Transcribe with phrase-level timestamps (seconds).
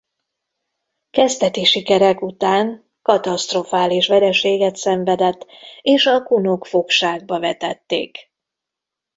[1.09, 5.45] Kezdeti sikerek után katasztrofális vereséget szenvedett
[5.81, 8.31] és a kunok fogságba vetették.